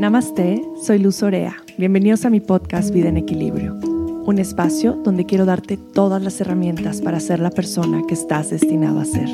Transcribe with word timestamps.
Namaste, 0.00 0.62
soy 0.82 0.98
Luz 0.98 1.22
Orea. 1.22 1.58
Bienvenidos 1.76 2.24
a 2.24 2.30
mi 2.30 2.40
podcast 2.40 2.90
Vida 2.90 3.10
en 3.10 3.18
Equilibrio, 3.18 3.74
un 3.74 4.38
espacio 4.38 4.94
donde 4.94 5.26
quiero 5.26 5.44
darte 5.44 5.76
todas 5.76 6.22
las 6.22 6.40
herramientas 6.40 7.02
para 7.02 7.20
ser 7.20 7.38
la 7.38 7.50
persona 7.50 8.00
que 8.08 8.14
estás 8.14 8.48
destinado 8.48 8.98
a 8.98 9.04
ser. 9.04 9.28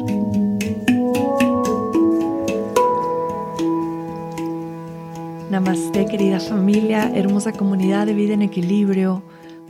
Namaste, 5.53 6.05
querida 6.07 6.41
familia, 6.41 7.13
hermosa 7.15 7.53
comunidad 7.53 8.07
de 8.07 8.15
Vida 8.15 8.35
en 8.35 8.43
Equilibrio. 8.43 9.23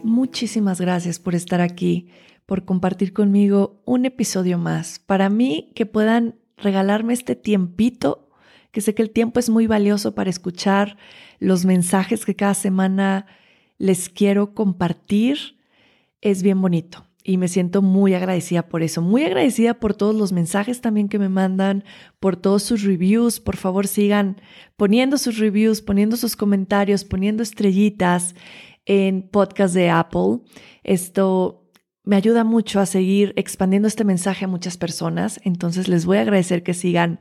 Muchísimas 0.03 0.81
gracias 0.81 1.19
por 1.19 1.35
estar 1.35 1.61
aquí, 1.61 2.09
por 2.47 2.65
compartir 2.65 3.13
conmigo 3.13 3.83
un 3.85 4.07
episodio 4.07 4.57
más. 4.57 4.99
Para 4.99 5.29
mí, 5.29 5.73
que 5.75 5.85
puedan 5.85 6.37
regalarme 6.57 7.13
este 7.13 7.37
tiempito, 7.37 8.26
que 8.77 8.83
sé 8.83 8.95
que 8.95 9.01
el 9.01 9.09
tiempo 9.09 9.41
es 9.41 9.49
muy 9.49 9.67
valioso 9.67 10.15
para 10.15 10.29
escuchar 10.29 10.99
los 11.39 11.65
mensajes 11.65 12.27
que 12.27 12.37
cada 12.37 12.53
semana 12.53 13.25
les 13.79 14.11
quiero 14.11 14.53
compartir, 14.53 15.57
es 16.21 16.43
bien 16.43 16.61
bonito. 16.61 17.07
Y 17.25 17.39
me 17.39 17.49
siento 17.49 17.81
muy 17.81 18.13
agradecida 18.13 18.69
por 18.69 18.83
eso, 18.83 19.01
muy 19.01 19.25
agradecida 19.25 19.81
por 19.81 19.95
todos 19.95 20.15
los 20.15 20.31
mensajes 20.31 20.83
también 20.83 21.09
que 21.09 21.19
me 21.19 21.31
mandan, 21.31 21.85
por 22.21 22.37
todos 22.37 22.65
sus 22.65 22.83
reviews. 22.83 23.41
Por 23.41 23.57
favor, 23.57 23.87
sigan 23.87 24.43
poniendo 24.77 25.17
sus 25.17 25.39
reviews, 25.39 25.81
poniendo 25.81 26.19
sus 26.19 26.37
comentarios, 26.37 27.03
poniendo 27.03 27.43
estrellitas 27.43 28.35
en 28.85 29.23
podcast 29.23 29.75
de 29.75 29.89
Apple. 29.89 30.41
Esto 30.85 31.67
me 32.05 32.17
ayuda 32.17 32.45
mucho 32.45 32.79
a 32.79 32.85
seguir 32.85 33.33
expandiendo 33.37 33.89
este 33.89 34.05
mensaje 34.05 34.45
a 34.45 34.49
muchas 34.49 34.77
personas. 34.77 35.41
Entonces 35.45 35.89
les 35.89 36.05
voy 36.05 36.19
a 36.19 36.21
agradecer 36.21 36.63
que 36.63 36.75
sigan 36.75 37.21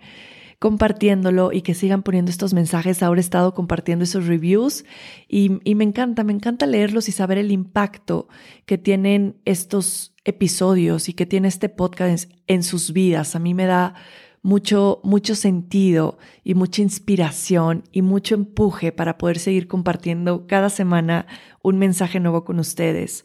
compartiéndolo 0.60 1.52
y 1.52 1.62
que 1.62 1.74
sigan 1.74 2.04
poniendo 2.04 2.32
estos 2.32 2.54
mensajes. 2.54 3.04
Ahora 3.04 3.20
he 3.20 3.22
estado 3.22 3.54
compartiendo 3.54 4.04
esos 4.04 4.28
reviews 4.28 4.86
y, 5.28 5.50
me 5.50 5.84
encanta, 5.84 6.24
me 6.24 6.34
encanta 6.34 6.66
leerlos 6.66 7.10
y 7.10 7.12
saber 7.12 7.38
el 7.38 7.52
impacto 7.52 8.28
que 8.66 8.78
tienen 8.78 9.38
estos 9.46 10.14
episodios 10.24 11.10
y 11.10 11.14
que 11.14 11.26
tiene 11.26 11.48
este 11.48 11.70
podcast 11.70 12.32
en, 12.48 12.64
sus 12.64 12.94
vidas. 12.94 13.36
A 13.36 13.40
mí 13.40 13.54
me 13.54 13.66
da 13.66 13.94
mucho, 14.42 15.02
mucho 15.04 15.36
sentido 15.36 16.18
y 16.44 16.56
mucha 16.56 16.82
inspiración 16.82 17.84
y 17.92 18.02
mucho 18.02 18.36
empuje 18.36 18.92
para 18.92 19.18
poder 19.18 19.40
seguir 19.40 19.68
compartiendo 19.68 20.48
cada 20.48 20.70
semana 20.70 21.28
un 21.62 21.78
mensaje 21.78 22.20
nuevo 22.20 22.44
con 22.44 22.60
ustedes. 22.60 23.24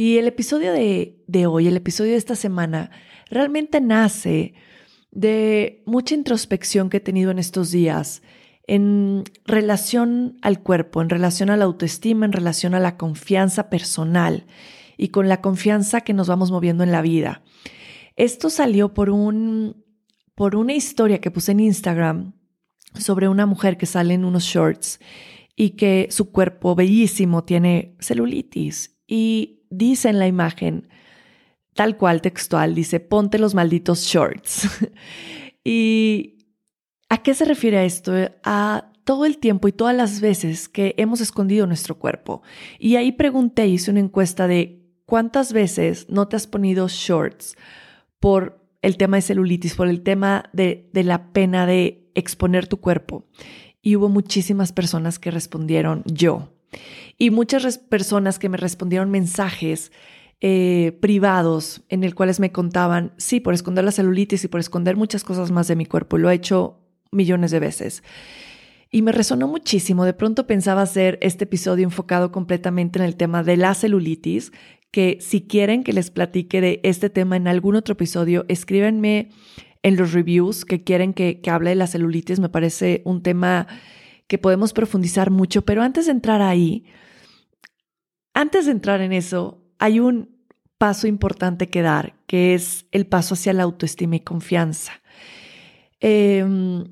Y 0.00 0.18
el 0.18 0.28
episodio 0.28 0.72
de, 0.72 1.46
hoy, 1.48 1.66
el 1.66 1.76
episodio 1.76 2.12
de 2.12 2.18
esta 2.18 2.36
semana, 2.36 2.92
realmente 3.30 3.80
nace 3.80 4.54
de 5.18 5.82
mucha 5.84 6.14
introspección 6.14 6.90
que 6.90 6.98
he 6.98 7.00
tenido 7.00 7.32
en 7.32 7.40
estos 7.40 7.72
días 7.72 8.22
en 8.68 9.24
relación 9.46 10.38
al 10.42 10.62
cuerpo, 10.62 11.02
en 11.02 11.08
relación 11.08 11.50
a 11.50 11.56
la 11.56 11.64
autoestima, 11.64 12.24
en 12.24 12.30
relación 12.30 12.72
a 12.72 12.78
la 12.78 12.96
confianza 12.96 13.68
personal 13.68 14.46
y 14.96 15.08
con 15.08 15.28
la 15.28 15.40
confianza 15.40 16.02
que 16.02 16.12
nos 16.12 16.28
vamos 16.28 16.52
moviendo 16.52 16.84
en 16.84 16.92
la 16.92 17.02
vida. 17.02 17.42
Esto 18.14 18.48
salió 18.48 18.94
por, 18.94 19.10
un, 19.10 19.84
por 20.36 20.54
una 20.54 20.74
historia 20.74 21.20
que 21.20 21.32
puse 21.32 21.50
en 21.50 21.60
Instagram 21.60 22.34
sobre 22.94 23.26
una 23.26 23.46
mujer 23.46 23.76
que 23.76 23.86
sale 23.86 24.14
en 24.14 24.24
unos 24.24 24.44
shorts 24.44 25.00
y 25.56 25.70
que 25.70 26.06
su 26.10 26.30
cuerpo 26.30 26.76
bellísimo 26.76 27.42
tiene 27.42 27.96
celulitis 27.98 28.96
y 29.08 29.64
dice 29.68 30.10
en 30.10 30.20
la 30.20 30.28
imagen, 30.28 30.88
tal 31.74 31.96
cual 31.96 32.22
textual, 32.22 32.74
dice, 32.74 33.00
ponte 33.00 33.38
los 33.38 33.54
malditos 33.54 34.02
shorts. 34.04 34.68
¿Y 35.64 36.38
a 37.08 37.22
qué 37.22 37.34
se 37.34 37.44
refiere 37.44 37.84
esto? 37.84 38.12
A 38.44 38.92
todo 39.04 39.24
el 39.24 39.38
tiempo 39.38 39.68
y 39.68 39.72
todas 39.72 39.96
las 39.96 40.20
veces 40.20 40.68
que 40.68 40.94
hemos 40.98 41.20
escondido 41.20 41.66
nuestro 41.66 41.98
cuerpo. 41.98 42.42
Y 42.78 42.96
ahí 42.96 43.12
pregunté, 43.12 43.66
hice 43.66 43.90
una 43.90 44.00
encuesta 44.00 44.46
de 44.46 44.82
cuántas 45.06 45.52
veces 45.52 46.06
no 46.10 46.28
te 46.28 46.36
has 46.36 46.46
ponido 46.46 46.88
shorts 46.88 47.56
por 48.20 48.62
el 48.82 48.96
tema 48.96 49.16
de 49.16 49.22
celulitis, 49.22 49.74
por 49.74 49.88
el 49.88 50.02
tema 50.02 50.50
de, 50.52 50.90
de 50.92 51.04
la 51.04 51.32
pena 51.32 51.64
de 51.64 52.10
exponer 52.14 52.66
tu 52.66 52.80
cuerpo. 52.80 53.26
Y 53.80 53.96
hubo 53.96 54.08
muchísimas 54.10 54.72
personas 54.72 55.18
que 55.18 55.30
respondieron 55.30 56.02
yo. 56.04 56.52
Y 57.16 57.30
muchas 57.30 57.78
personas 57.78 58.38
que 58.38 58.48
me 58.48 58.58
respondieron 58.58 59.10
mensajes 59.10 59.90
eh, 60.40 60.96
privados 61.00 61.82
en 61.88 62.04
el 62.04 62.14
cuales 62.14 62.38
me 62.38 62.52
contaban, 62.52 63.12
sí, 63.16 63.40
por 63.40 63.54
esconder 63.54 63.84
la 63.84 63.92
celulitis 63.92 64.44
y 64.44 64.48
por 64.48 64.60
esconder 64.60 64.96
muchas 64.96 65.24
cosas 65.24 65.50
más 65.50 65.66
de 65.66 65.76
mi 65.76 65.84
cuerpo. 65.84 66.16
Lo 66.18 66.30
he 66.30 66.34
hecho 66.34 66.78
millones 67.10 67.50
de 67.50 67.60
veces. 67.60 68.02
Y 68.90 69.02
me 69.02 69.12
resonó 69.12 69.48
muchísimo. 69.48 70.04
De 70.04 70.14
pronto 70.14 70.46
pensaba 70.46 70.82
hacer 70.82 71.18
este 71.22 71.44
episodio 71.44 71.84
enfocado 71.84 72.32
completamente 72.32 72.98
en 72.98 73.04
el 73.04 73.16
tema 73.16 73.42
de 73.42 73.56
la 73.56 73.74
celulitis, 73.74 74.52
que 74.90 75.18
si 75.20 75.42
quieren 75.42 75.84
que 75.84 75.92
les 75.92 76.10
platique 76.10 76.60
de 76.60 76.80
este 76.82 77.10
tema 77.10 77.36
en 77.36 77.48
algún 77.48 77.74
otro 77.74 77.92
episodio, 77.92 78.46
escríbenme 78.48 79.30
en 79.82 79.96
los 79.96 80.12
reviews 80.12 80.64
que 80.64 80.82
quieren 80.84 81.12
que, 81.12 81.40
que 81.40 81.50
hable 81.50 81.70
de 81.70 81.76
la 81.76 81.86
celulitis. 81.86 82.40
Me 82.40 82.48
parece 82.48 83.02
un 83.04 83.22
tema 83.22 83.66
que 84.28 84.38
podemos 84.38 84.72
profundizar 84.72 85.30
mucho, 85.30 85.62
pero 85.62 85.82
antes 85.82 86.06
de 86.06 86.12
entrar 86.12 86.42
ahí, 86.42 86.84
antes 88.34 88.66
de 88.66 88.72
entrar 88.72 89.00
en 89.00 89.12
eso, 89.12 89.57
hay 89.78 90.00
un 90.00 90.36
paso 90.78 91.06
importante 91.06 91.68
que 91.68 91.82
dar, 91.82 92.14
que 92.26 92.54
es 92.54 92.86
el 92.92 93.06
paso 93.06 93.34
hacia 93.34 93.52
la 93.52 93.64
autoestima 93.64 94.16
y 94.16 94.20
confianza. 94.20 94.92
Em, 96.00 96.84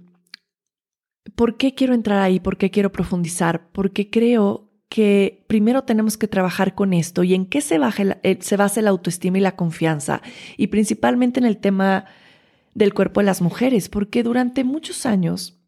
¿Por 1.35 1.57
qué 1.57 1.75
quiero 1.75 1.95
entrar 1.95 2.21
ahí? 2.23 2.41
¿Por 2.41 2.57
qué 2.57 2.71
quiero 2.71 2.93
profundizar? 2.93 3.69
Porque 3.73 4.11
creo 4.11 4.71
que 4.89 5.45
primero 5.49 5.83
tenemos 5.85 6.17
que 6.17 6.29
trabajar 6.29 6.75
con 6.75 6.93
esto 6.93 7.25
y 7.25 7.35
en 7.35 7.47
qué 7.47 7.61
se, 7.61 7.79
eh, 8.23 8.39
se 8.41 8.57
basa 8.57 8.83
la 8.83 8.91
autoestima 8.91 9.39
y 9.39 9.41
la 9.41 9.57
confianza, 9.57 10.23
y 10.57 10.69
principalmente 10.69 11.41
en 11.41 11.47
el 11.47 11.59
tema 11.59 12.07
del 12.75 12.95
cuerpo 12.95 13.21
de 13.21 13.27
las 13.27 13.43
mujeres, 13.43 13.89
porque 13.89 14.23
durante 14.23 14.63
muchos 14.65 15.07
años 15.07 15.59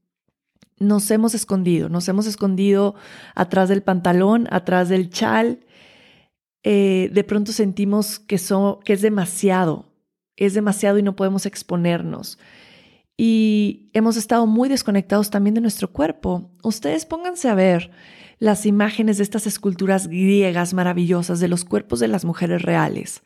nos 0.78 1.10
hemos 1.10 1.34
escondido, 1.34 1.88
nos 1.88 2.08
hemos 2.08 2.26
escondido 2.26 2.94
atrás 3.34 3.68
del 3.68 3.82
pantalón, 3.82 4.46
atrás 4.50 4.88
del 4.88 5.10
chal. 5.10 5.60
Eh, 6.62 7.10
de 7.12 7.24
pronto 7.24 7.52
sentimos 7.52 8.18
que, 8.18 8.40
que 8.84 8.92
es 8.92 9.02
demasiado, 9.02 9.92
es 10.36 10.54
demasiado 10.54 10.98
y 10.98 11.02
no 11.02 11.16
podemos 11.16 11.46
exponernos. 11.46 12.38
Y 13.16 13.90
hemos 13.94 14.16
estado 14.16 14.46
muy 14.46 14.68
desconectados 14.68 15.30
también 15.30 15.54
de 15.54 15.60
nuestro 15.60 15.92
cuerpo. 15.92 16.52
Ustedes 16.62 17.04
pónganse 17.04 17.48
a 17.48 17.54
ver 17.54 17.90
las 18.38 18.66
imágenes 18.66 19.16
de 19.18 19.24
estas 19.24 19.46
esculturas 19.46 20.06
griegas 20.06 20.72
maravillosas 20.72 21.40
de 21.40 21.48
los 21.48 21.64
cuerpos 21.64 21.98
de 22.00 22.08
las 22.08 22.24
mujeres 22.24 22.62
reales, 22.62 23.22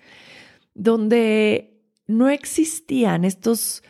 donde 0.74 1.82
no 2.06 2.30
existían 2.30 3.24
estos 3.24 3.82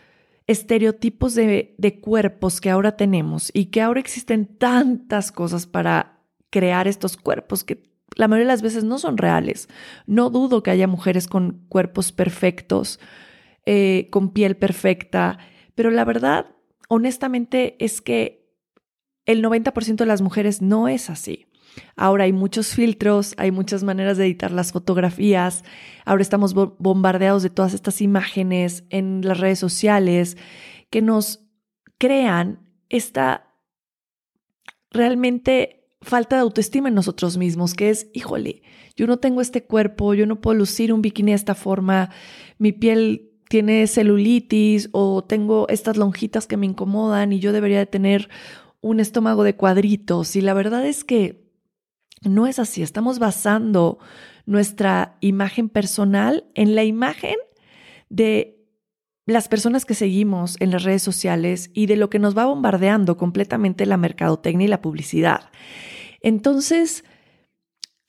estereotipos 0.46 1.34
de, 1.34 2.00
cuerpos 2.02 2.60
que 2.60 2.70
ahora 2.70 2.96
tenemos 2.96 3.50
y 3.54 3.66
que 3.66 3.80
ahora 3.80 4.00
existen 4.00 4.46
tantas 4.46 5.32
cosas 5.32 5.66
para 5.66 6.20
crear 6.50 6.88
estos 6.88 7.16
cuerpos 7.16 7.64
que 7.64 7.91
la 8.16 8.28
mayoría 8.28 8.46
de 8.46 8.52
las 8.52 8.62
veces 8.62 8.84
no 8.84 8.98
son 8.98 9.18
reales. 9.18 9.68
No 10.06 10.30
dudo 10.30 10.62
que 10.62 10.70
haya 10.70 10.86
mujeres 10.86 11.26
con 11.26 11.64
cuerpos 11.68 12.12
perfectos, 12.12 13.00
eh, 13.66 14.08
con 14.10 14.32
piel 14.32 14.56
perfecta, 14.56 15.38
pero 15.74 15.90
la 15.90 16.04
verdad, 16.04 16.46
honestamente, 16.88 17.76
es 17.84 18.00
que 18.00 18.42
el 19.24 19.42
90% 19.42 19.96
de 19.96 20.06
las 20.06 20.20
mujeres 20.20 20.62
no 20.62 20.88
es 20.88 21.10
así. 21.10 21.46
Ahora 21.96 22.24
hay 22.24 22.32
muchos 22.32 22.74
filtros, 22.74 23.34
hay 23.38 23.50
muchas 23.50 23.82
maneras 23.82 24.18
de 24.18 24.26
editar 24.26 24.50
las 24.50 24.72
fotografías, 24.72 25.64
ahora 26.04 26.22
estamos 26.22 26.52
bombardeados 26.54 27.42
de 27.42 27.50
todas 27.50 27.72
estas 27.72 28.02
imágenes 28.02 28.84
en 28.90 29.22
las 29.24 29.38
redes 29.40 29.58
sociales 29.58 30.36
que 30.90 31.00
nos 31.00 31.40
crean 31.96 32.68
esta 32.90 33.54
realmente 34.90 35.81
falta 36.02 36.36
de 36.36 36.42
autoestima 36.42 36.88
en 36.88 36.94
nosotros 36.94 37.38
mismos, 37.38 37.74
que 37.74 37.90
es, 37.90 38.08
híjole, 38.12 38.62
yo 38.96 39.06
no 39.06 39.18
tengo 39.18 39.40
este 39.40 39.64
cuerpo, 39.64 40.14
yo 40.14 40.26
no 40.26 40.40
puedo 40.40 40.58
lucir 40.58 40.92
un 40.92 41.02
bikini 41.02 41.32
de 41.32 41.36
esta 41.36 41.54
forma, 41.54 42.10
mi 42.58 42.72
piel 42.72 43.30
tiene 43.48 43.86
celulitis 43.86 44.88
o 44.92 45.24
tengo 45.24 45.68
estas 45.68 45.96
lonjitas 45.96 46.46
que 46.46 46.56
me 46.56 46.66
incomodan 46.66 47.32
y 47.32 47.38
yo 47.38 47.52
debería 47.52 47.78
de 47.78 47.86
tener 47.86 48.28
un 48.80 48.98
estómago 48.98 49.44
de 49.44 49.56
cuadritos. 49.56 50.36
Y 50.36 50.40
la 50.40 50.54
verdad 50.54 50.86
es 50.86 51.04
que 51.04 51.50
no 52.22 52.46
es 52.46 52.58
así, 52.58 52.82
estamos 52.82 53.18
basando 53.18 53.98
nuestra 54.46 55.16
imagen 55.20 55.68
personal 55.68 56.44
en 56.54 56.74
la 56.74 56.84
imagen 56.84 57.36
de 58.08 58.61
las 59.26 59.48
personas 59.48 59.84
que 59.84 59.94
seguimos 59.94 60.56
en 60.60 60.70
las 60.70 60.82
redes 60.82 61.02
sociales 61.02 61.70
y 61.74 61.86
de 61.86 61.96
lo 61.96 62.10
que 62.10 62.18
nos 62.18 62.36
va 62.36 62.46
bombardeando 62.46 63.16
completamente 63.16 63.86
la 63.86 63.96
mercadotecnia 63.96 64.64
y 64.66 64.68
la 64.68 64.82
publicidad. 64.82 65.50
Entonces, 66.20 67.04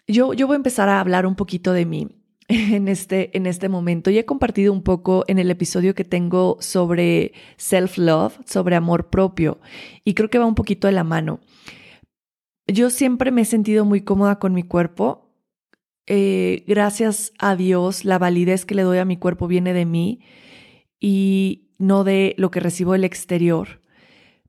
yo, 0.08 0.34
yo 0.34 0.48
voy 0.48 0.56
a 0.56 0.58
empezar 0.58 0.90
a 0.90 1.00
hablar 1.00 1.26
un 1.26 1.36
poquito 1.36 1.72
de 1.72 1.86
mí 1.86 2.08
en 2.48 2.88
este, 2.88 3.36
en 3.38 3.46
este 3.46 3.70
momento 3.70 4.10
y 4.10 4.18
he 4.18 4.26
compartido 4.26 4.74
un 4.74 4.82
poco 4.82 5.24
en 5.28 5.38
el 5.38 5.52
episodio 5.52 5.94
que 5.94 6.04
tengo 6.04 6.58
sobre 6.60 7.34
self-love, 7.58 8.40
sobre 8.46 8.76
amor 8.76 9.10
propio, 9.10 9.60
y 10.04 10.16
creo 10.16 10.30
que 10.30 10.40
va 10.40 10.46
un 10.46 10.56
poquito 10.56 10.88
de 10.88 10.94
la 10.94 11.04
mano. 11.04 11.40
yo 12.66 12.90
siempre 12.90 13.32
me 13.32 13.42
he 13.42 13.46
sentido 13.46 13.86
muy 13.86 14.02
cómoda 14.02 14.40
con 14.40 14.54
mi 14.54 14.64
cuerpo. 14.64 15.30
Eh, 16.06 16.64
gracias 16.68 17.32
a 17.38 17.56
Dios, 17.56 18.04
la 18.04 18.18
validez 18.18 18.66
que 18.66 18.76
le 18.76 18.82
doy 18.82 18.98
a 18.98 19.06
mi 19.06 19.18
cuerpo 19.18 19.48
viene 19.48 19.74
de 19.74 19.86
mí 19.86 20.22
y 21.04 21.68
no 21.80 22.06
de 22.06 22.34
lo 22.38 22.50
que 22.50 22.62
recibo 22.62 22.94
del 22.94 23.04
exterior. 23.04 23.82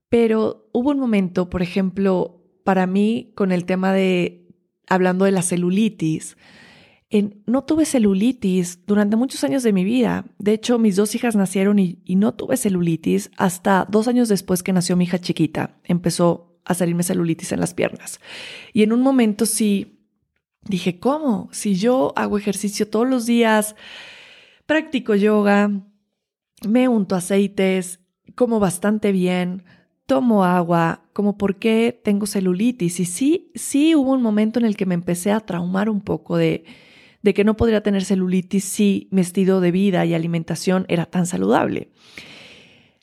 Pero 0.09 0.69
hubo 0.73 0.91
un 0.93 1.01
momento, 1.01 1.51
por 1.51 1.63
ejemplo, 1.63 2.45
para 2.63 2.87
mí 2.87 3.33
con 3.35 3.51
el 3.51 3.65
tema 3.65 3.93
de, 3.93 4.47
hablando 4.87 5.25
de 5.25 5.33
la 5.33 5.43
celulitis, 5.43 6.37
no 7.47 7.65
tuve 7.65 7.87
celulitis 7.87 8.87
durante 8.87 9.17
muchos 9.17 9.43
años 9.43 9.65
de 9.65 9.73
mi 9.73 9.83
vida. 9.83 10.27
De 10.39 10.53
hecho, 10.53 10.79
mis 10.79 10.95
dos 10.95 11.17
hijas 11.17 11.35
nacieron 11.35 11.81
y, 11.81 11.99
y, 12.05 12.15
no 12.15 12.35
tuve 12.35 12.57
celulitis 12.57 13.33
hasta 13.37 13.87
dos 13.91 14.07
años 14.07 14.29
después 14.29 14.63
que 14.63 14.73
nació 14.73 14.97
mi 14.97 15.05
hija 15.05 15.19
chiquita. 15.19 15.81
Empezó 15.83 16.61
a 16.65 16.75
salirme 16.75 17.03
celulitis 17.03 17.51
en 17.51 17.61
las 17.61 17.75
piernas. 17.75 18.21
Y 18.73 18.85
en 18.85 18.93
un 18.93 19.01
momento 19.01 19.45
sí 19.45 20.07
dije, 20.63 21.01
¿cómo? 21.01 21.49
Si 21.51 21.75
yo 21.75 22.13
hago 22.15 22.39
ejercicio 22.39 22.89
todos 22.89 23.09
los 23.09 23.27
días, 23.27 23.75
practico 24.67 25.15
yoga, 25.15 25.71
me 26.67 26.89
unto 26.89 27.17
aceites, 27.17 28.01
como 28.35 28.61
bastante 28.61 29.13
bien, 29.13 29.65
tomo 30.07 30.45
agua, 30.45 31.05
como 31.13 31.37
por 31.39 31.57
qué 31.57 32.01
tengo 32.05 32.27
celulitis. 32.27 33.01
Y 33.01 33.05
sí, 33.05 33.51
sí 33.55 33.95
hubo 33.95 34.13
un 34.13 34.23
momento 34.23 34.59
en 34.59 34.67
el 34.67 34.77
que 34.77 34.87
me 34.87 34.95
empecé 34.95 35.33
a 35.33 35.41
traumar 35.41 35.89
un 35.89 36.01
poco 36.01 36.37
de, 36.37 36.65
de 37.23 37.35
que 37.35 37.45
no 37.45 37.57
podría 37.57 37.83
tener 37.83 38.05
celulitis 38.05 38.65
si 38.65 39.09
mi 39.11 39.21
estilo 39.21 39.61
de 39.61 39.71
vida 39.71 40.05
y 40.05 40.15
alimentación 40.15 40.85
era 40.89 41.07
tan 41.07 41.27
saludable. 41.27 41.91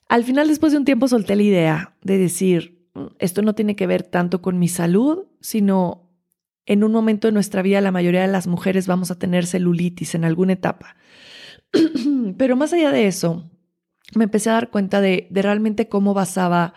Al 0.08 0.24
final, 0.24 0.48
después 0.48 0.74
de 0.74 0.78
un 0.78 0.86
tiempo, 0.86 1.08
solté 1.08 1.36
la 1.36 1.44
idea 1.44 1.96
de 2.04 2.18
decir, 2.18 2.86
mm, 2.94 3.06
esto 3.20 3.42
no 3.42 3.56
tiene 3.56 3.76
que 3.76 3.88
ver 3.88 4.04
tanto 4.04 4.42
con 4.42 4.60
mi 4.60 4.68
salud, 4.68 5.26
sino 5.40 6.10
en 6.66 6.84
un 6.84 6.92
momento 6.92 7.28
de 7.28 7.32
nuestra 7.32 7.62
vida 7.62 7.82
la 7.82 7.92
mayoría 7.92 8.22
de 8.22 8.28
las 8.28 8.46
mujeres 8.46 8.88
vamos 8.88 9.10
a 9.10 9.18
tener 9.18 9.46
celulitis 9.46 10.14
en 10.16 10.26
alguna 10.26 10.54
etapa. 10.54 10.96
Pero 12.38 12.56
más 12.56 12.74
allá 12.74 12.92
de 12.92 13.08
eso, 13.08 13.50
me 14.16 14.26
empecé 14.26 14.50
a 14.50 14.54
dar 14.54 14.70
cuenta 14.70 15.02
de, 15.02 15.28
realmente 15.32 15.88
cómo 15.88 16.14
basaba 16.14 16.74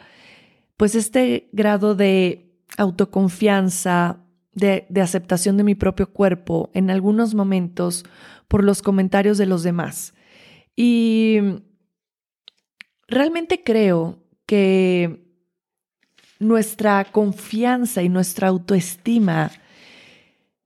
pues 0.77 0.95
este 0.95 1.49
grado 1.53 1.95
de 1.95 2.53
autoconfianza, 2.77 4.25
de, 4.53 4.87
de, 4.89 5.01
aceptación 5.01 5.57
de 5.57 5.65
mi 5.65 5.75
propio 5.75 6.13
cuerpo 6.13 6.71
en 6.75 6.91
algunos 6.91 7.35
momentos 7.35 8.05
por 8.49 8.65
los 8.65 8.83
comentarios 8.83 9.39
de 9.39 9.47
los 9.47 9.63
demás. 9.63 10.15
Y 10.77 11.39
realmente 13.07 13.63
creo 13.63 14.19
que 14.47 15.25
nuestra 16.39 17.05
confianza 17.07 18.03
y 18.03 18.09
nuestra 18.09 18.49
autoestima 18.49 19.51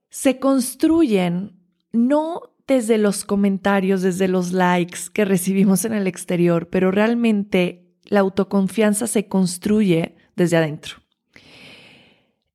se 0.09 0.39
construyen 0.39 1.59
no 1.91 2.41
desde 2.69 2.99
los 2.99 3.25
comentarios, 3.25 4.03
desde 4.03 4.27
los 4.27 4.53
likes 4.53 4.99
que 5.11 5.25
recibimos 5.25 5.85
en 5.85 5.93
el 5.93 6.05
exterior, 6.05 6.69
pero 6.69 6.91
realmente 6.91 7.89
la 8.05 8.19
autoconfianza 8.19 9.07
se 9.07 9.27
construye 9.27 10.15
desde 10.35 10.57
adentro. 10.57 10.97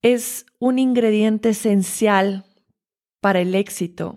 Es 0.03 0.47
un 0.61 0.79
ingrediente 0.79 1.49
esencial 1.51 2.45
para 3.21 3.41
el 3.41 3.57
éxito 3.57 4.17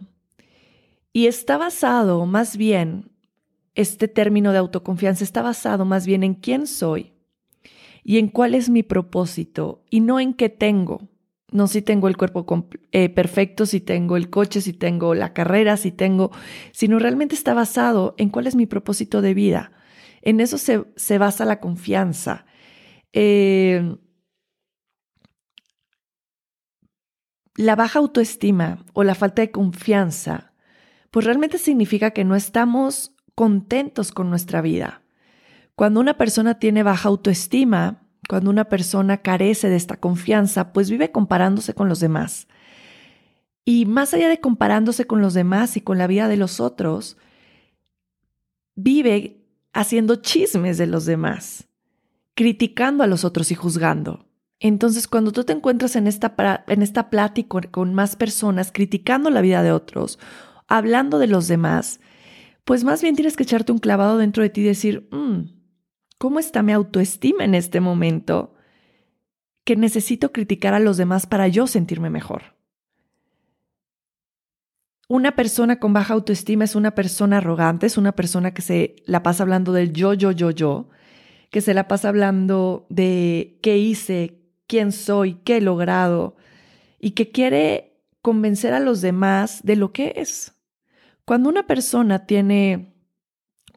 y 1.13 1.25
está 1.25 1.57
basado 1.57 2.25
más 2.27 2.57
bien, 2.57 3.11
este 3.73 4.07
término 4.07 4.51
de 4.51 4.59
autoconfianza 4.59 5.23
está 5.23 5.41
basado 5.41 5.83
más 5.83 6.05
bien 6.05 6.23
en 6.23 6.35
quién 6.35 6.67
soy 6.67 7.13
y 8.03 8.19
en 8.19 8.27
cuál 8.27 8.53
es 8.53 8.69
mi 8.69 8.83
propósito 8.83 9.83
y 9.89 10.01
no 10.01 10.19
en 10.19 10.35
qué 10.35 10.49
tengo. 10.49 11.09
No 11.51 11.67
si 11.67 11.81
tengo 11.81 12.07
el 12.07 12.17
cuerpo 12.17 12.45
eh, 12.91 13.09
perfecto, 13.09 13.65
si 13.65 13.79
tengo 13.79 14.17
el 14.17 14.29
coche, 14.29 14.61
si 14.61 14.73
tengo 14.73 15.13
la 15.15 15.33
carrera, 15.33 15.77
si 15.77 15.91
tengo, 15.91 16.31
sino 16.71 16.99
realmente 16.99 17.35
está 17.35 17.53
basado 17.53 18.15
en 18.17 18.29
cuál 18.29 18.47
es 18.47 18.55
mi 18.55 18.65
propósito 18.65 19.21
de 19.21 19.33
vida 19.33 19.71
en 20.27 20.41
eso 20.41 20.57
se, 20.57 21.17
basa 21.17 21.45
la 21.45 21.61
confianza. 21.61 22.45
Eh, 23.13 23.95
la 27.55 27.77
baja 27.77 27.99
autoestima 27.99 28.85
o 28.91 29.05
la 29.05 29.15
falta 29.15 29.41
de 29.41 29.51
confianza, 29.51 30.53
pues 31.11 31.25
realmente 31.25 31.57
significa 31.57 32.11
que 32.11 32.25
no 32.25 32.35
estamos 32.35 33.15
contentos 33.35 34.11
con 34.11 34.29
nuestra 34.29 34.61
vida. 34.61 35.01
Cuando 35.75 36.01
una 36.01 36.17
persona 36.17 36.59
tiene 36.59 36.83
baja 36.83 37.07
autoestima, 37.07 38.06
cuando 38.27 38.49
una 38.49 38.65
persona 38.65 39.17
carece 39.17 39.69
de 39.69 39.75
esta 39.75 39.97
confianza, 39.97 40.73
pues 40.73 40.89
vive 40.89 41.11
comparándose 41.11 41.73
con 41.73 41.89
los 41.89 41.99
demás. 41.99 42.47
Y 43.65 43.85
más 43.85 44.13
allá 44.13 44.29
de 44.29 44.39
comparándose 44.39 45.05
con 45.05 45.21
los 45.21 45.33
demás 45.33 45.77
y 45.77 45.81
con 45.81 45.97
la 45.97 46.07
vida 46.07 46.27
de 46.27 46.37
los 46.37 46.59
otros, 46.59 47.17
vive 48.75 49.43
haciendo 49.73 50.17
chismes 50.17 50.77
de 50.77 50.87
los 50.87 51.05
demás, 51.05 51.67
criticando 52.33 53.03
a 53.03 53.07
los 53.07 53.25
otros 53.25 53.51
y 53.51 53.55
juzgando. 53.55 54.25
Entonces, 54.59 55.07
cuando 55.07 55.31
tú 55.31 55.43
te 55.43 55.53
encuentras 55.53 55.95
en 55.95 56.07
esta, 56.07 56.63
en 56.67 56.81
esta 56.81 57.09
plática 57.09 57.61
con 57.69 57.93
más 57.93 58.15
personas, 58.15 58.71
criticando 58.71 59.29
la 59.29 59.41
vida 59.41 59.61
de 59.61 59.71
otros, 59.71 60.17
hablando 60.67 61.19
de 61.19 61.27
los 61.27 61.47
demás, 61.47 61.99
pues 62.63 62.83
más 62.83 63.01
bien 63.01 63.15
tienes 63.15 63.37
que 63.37 63.43
echarte 63.43 63.71
un 63.71 63.79
clavado 63.79 64.17
dentro 64.17 64.43
de 64.43 64.49
ti 64.49 64.61
y 64.61 64.65
decir, 64.65 65.07
mm, 65.11 65.56
¿cómo 66.17 66.39
está 66.39 66.63
mi 66.63 66.71
autoestima 66.71 67.43
en 67.43 67.55
este 67.55 67.79
momento? 67.79 68.53
Que 69.63 69.75
necesito 69.75 70.31
criticar 70.31 70.73
a 70.73 70.79
los 70.79 70.97
demás 70.97 71.25
para 71.27 71.47
yo 71.47 71.67
sentirme 71.67 72.09
mejor. 72.09 72.55
Una 75.09 75.35
persona 75.35 75.79
con 75.79 75.93
baja 75.93 76.13
autoestima 76.13 76.65
es 76.65 76.75
una 76.75 76.91
persona 76.91 77.37
arrogante, 77.37 77.85
es 77.85 77.97
una 77.97 78.11
persona 78.11 78.53
que 78.53 78.61
se 78.61 78.95
la 79.05 79.23
pasa 79.23 79.43
hablando 79.43 79.71
del 79.71 79.93
yo, 79.93 80.13
yo, 80.13 80.31
yo, 80.31 80.51
yo, 80.51 80.89
que 81.49 81.61
se 81.61 81.73
la 81.73 81.87
pasa 81.87 82.09
hablando 82.09 82.85
de 82.89 83.57
qué 83.61 83.77
hice, 83.77 84.41
quién 84.67 84.91
soy, 84.91 85.35
qué 85.45 85.57
he 85.57 85.61
logrado, 85.61 86.35
y 86.99 87.11
que 87.11 87.31
quiere 87.31 88.01
convencer 88.21 88.73
a 88.73 88.81
los 88.81 88.99
demás 88.99 89.61
de 89.63 89.77
lo 89.77 89.93
que 89.93 90.13
es. 90.17 90.55
Cuando 91.23 91.49
una 91.49 91.67
persona 91.67 92.25
tiene 92.25 92.93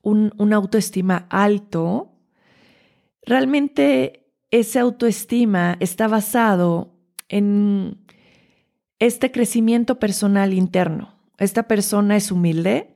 un, 0.02 0.52
autoestima 0.52 1.26
alto, 1.30 2.10
realmente 3.22 4.32
esa 4.50 4.80
autoestima 4.80 5.76
está 5.80 6.08
basado 6.08 6.94
en 7.28 7.98
este 8.98 9.30
crecimiento 9.30 9.98
personal 9.98 10.52
interno 10.52 11.20
esta 11.40 11.62
persona 11.62 12.16
es 12.16 12.30
humilde, 12.30 12.94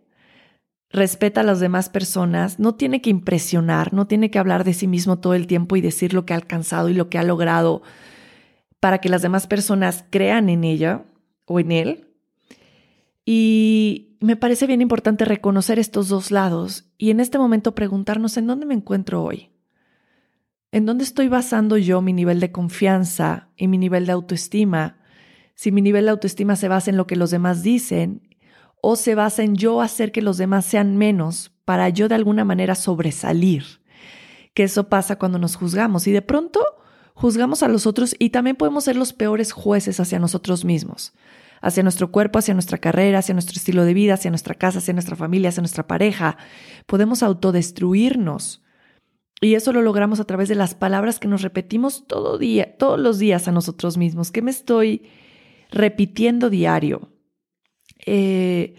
respeta 0.91 1.41
a 1.41 1.45
las 1.45 1.61
demás 1.61 1.89
personas, 1.89 2.61
no 2.61 2.75
tiene 2.75 3.01
que 3.01 3.09
impresionar, 3.09 3.95
no 3.95 4.07
tiene 4.07 4.31
que 4.31 4.39
hablar 4.39 4.65
de 4.65 4.75
sí 4.75 4.87
mismo 4.87 5.19
todo 5.19 5.33
el 5.33 5.47
tiempo 5.47 5.77
y 5.77 5.81
decir 5.81 6.13
lo 6.13 6.27
que 6.27 6.35
ha 6.35 6.37
alcanzado 6.37 6.91
y 6.91 6.95
lo 6.95 7.09
que 7.09 7.17
ha 7.17 7.23
logrado 7.23 7.83
para 8.81 8.99
que 8.99 9.09
las 9.09 9.23
demás 9.23 9.47
personas 9.47 10.05
crean 10.11 10.51
en 10.51 10.63
ella 10.63 11.07
o 11.47 11.59
en 11.59 11.73
él. 11.73 12.11
Y 13.25 14.19
me 14.21 14.37
parece 14.37 14.67
bien 14.67 14.83
importante 14.83 15.25
reconocer 15.25 15.79
estos 15.79 16.09
dos 16.09 16.31
lados 16.31 16.93
y 16.99 17.11
en 17.11 17.21
este 17.21 17.39
momento 17.39 17.75
preguntarnos 17.75 18.37
en 18.37 18.47
dónde 18.47 18.67
me 18.67 18.75
encuentro 18.75 19.25
hoy. 19.25 19.54
¿En 20.75 20.87
dónde 20.87 21.05
estoy 21.05 21.29
basando 21.29 21.77
yo 21.79 22.03
mi 22.03 22.13
nivel 22.13 22.41
de 22.41 22.51
confianza 22.51 23.49
y 23.57 23.69
mi 23.69 23.79
nivel 23.79 24.07
de 24.07 24.13
autoestima? 24.13 24.97
Si 25.55 25.71
mi 25.71 25.81
nivel 25.81 26.07
de 26.07 26.11
autoestima 26.11 26.57
se 26.57 26.67
basa 26.67 26.91
en 26.91 26.97
lo 26.97 27.07
que 27.07 27.15
los 27.15 27.31
demás 27.31 27.63
dicen 27.63 28.27
o 28.83 28.97
se 28.97 29.15
basa 29.15 29.45
en 29.45 29.55
yo 29.55 29.83
hacer 29.83 30.11
que 30.11 30.21
los 30.21 30.37
demás 30.37 30.65
sean 30.65 30.97
menos 30.97 31.53
para 31.65 31.91
yo 31.91 32.09
de 32.09 32.17
alguna 32.17 32.45
manera 32.45 32.75
sobresalir. 32.75 33.63
Que 34.53 34.65
eso 34.65 34.89
pasa 34.89 35.15
cuando 35.15 35.39
nos 35.39 35.55
juzgamos 35.55 36.09
y 36.09 36.11
de 36.11 36.23
pronto 36.23 36.61
juzgamos 37.15 37.63
a 37.63 37.69
los 37.69 37.87
otros 37.87 38.17
y 38.19 38.31
también 38.31 38.57
podemos 38.57 38.83
ser 38.83 38.97
los 38.97 39.13
peores 39.13 39.53
jueces 39.53 40.01
hacia 40.01 40.19
nosotros 40.19 40.65
mismos, 40.65 41.13
hacia 41.61 41.85
nuestro 41.85 42.11
cuerpo, 42.11 42.41
hacia 42.41 42.53
nuestra 42.53 42.79
carrera, 42.79 43.21
hacia 43.21 43.35
nuestro 43.35 43.59
estilo 43.59 43.85
de 43.85 43.95
vida, 43.95 44.15
hacia 44.15 44.33
nuestra 44.33 44.57
casa, 44.57 44.81
hacia 44.81 44.93
nuestra 44.93 45.15
familia, 45.15 45.51
hacia 45.51 45.61
nuestra 45.61 45.87
pareja. 45.87 46.37
Podemos 46.89 47.23
autodestruirnos. 47.23 48.64
Y 49.41 49.55
eso 49.55 49.73
lo 49.73 49.83
logramos 49.83 50.21
a 50.21 50.25
través 50.25 50.49
de 50.49 50.55
las 50.55 50.75
palabras 50.75 51.19
que 51.19 51.29
nos 51.29 51.43
repetimos 51.43 52.07
todo 52.07 52.39
día, 52.39 52.77
todos 52.79 52.99
los 52.99 53.19
días 53.19 53.49
a 53.49 53.53
nosotros 53.53 53.97
mismos. 53.97 54.31
¿Qué 54.31 54.43
me 54.43 54.51
estoy 54.51 55.03
repitiendo 55.71 56.51
diario? 56.51 57.11
Eh, 58.07 58.75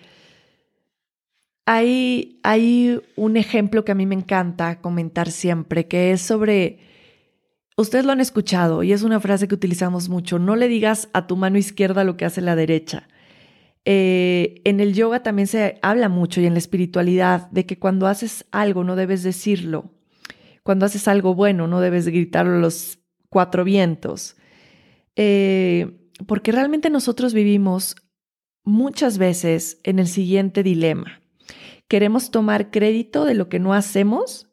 hay, 1.65 2.39
hay 2.43 3.01
un 3.15 3.37
ejemplo 3.37 3.83
que 3.83 3.91
a 3.91 3.95
mí 3.95 4.05
me 4.05 4.15
encanta 4.15 4.81
comentar 4.81 5.31
siempre, 5.31 5.87
que 5.87 6.11
es 6.11 6.21
sobre, 6.21 6.79
ustedes 7.75 8.05
lo 8.05 8.11
han 8.11 8.21
escuchado 8.21 8.83
y 8.83 8.93
es 8.93 9.01
una 9.01 9.19
frase 9.19 9.47
que 9.47 9.55
utilizamos 9.55 10.09
mucho, 10.09 10.37
no 10.37 10.55
le 10.55 10.67
digas 10.67 11.09
a 11.13 11.27
tu 11.27 11.35
mano 11.35 11.57
izquierda 11.57 12.03
lo 12.03 12.17
que 12.17 12.25
hace 12.25 12.41
la 12.41 12.55
derecha. 12.55 13.07
Eh, 13.83 14.61
en 14.63 14.79
el 14.79 14.93
yoga 14.93 15.21
también 15.21 15.47
se 15.47 15.77
habla 15.81 16.09
mucho 16.09 16.41
y 16.41 16.45
en 16.45 16.53
la 16.53 16.59
espiritualidad 16.59 17.49
de 17.51 17.65
que 17.65 17.77
cuando 17.77 18.07
haces 18.07 18.45
algo 18.51 18.83
no 18.83 18.95
debes 18.95 19.23
decirlo. 19.23 19.91
Cuando 20.65 20.87
haces 20.87 21.07
algo 21.07 21.35
bueno 21.35 21.67
no 21.67 21.79
debes 21.79 22.07
gritarlo 22.07 22.59
los 22.59 22.97
cuatro 23.29 23.63
vientos. 23.63 24.35
eh, 25.15 26.01
porque 26.27 26.51
realmente 26.51 26.89
nosotros 26.89 27.33
vivimos 27.33 27.95
muchas 28.63 29.17
veces 29.17 29.79
en 29.83 29.99
el 29.99 30.07
siguiente 30.07 30.63
dilema. 30.63 31.21
Queremos 31.87 32.31
tomar 32.31 32.71
crédito 32.71 33.25
de 33.25 33.35
lo 33.35 33.47
que 33.47 33.59
no 33.59 33.73
hacemos 33.73 34.49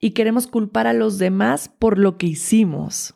y 0.00 0.10
queremos 0.10 0.46
culpar 0.48 0.86
a 0.86 0.94
los 0.94 1.18
demás 1.18 1.68
por 1.68 1.98
lo 1.98 2.18
que 2.18 2.26
hicimos. 2.26 3.14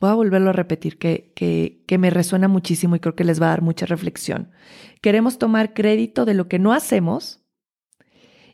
Voy 0.00 0.10
a 0.10 0.14
volverlo 0.14 0.50
a 0.50 0.54
repetir, 0.54 0.98
que, 0.98 1.32
que, 1.36 1.84
que 1.86 1.98
me 1.98 2.10
resuena 2.10 2.48
muchísimo 2.48 2.96
y 2.96 3.00
creo 3.00 3.14
que 3.14 3.24
les 3.24 3.40
va 3.40 3.46
a 3.46 3.50
dar 3.50 3.62
mucha 3.62 3.86
reflexión. 3.86 4.50
Queremos 5.02 5.38
tomar 5.38 5.74
crédito 5.74 6.24
de 6.24 6.34
lo 6.34 6.48
que 6.48 6.58
no 6.58 6.72
hacemos 6.72 7.44